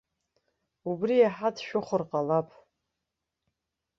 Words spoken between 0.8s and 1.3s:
Убри